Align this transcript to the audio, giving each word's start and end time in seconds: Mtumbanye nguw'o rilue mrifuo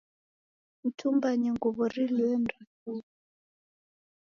Mtumbanye 0.85 1.49
nguw'o 1.55 1.85
rilue 1.93 2.33
mrifuo 2.41 3.01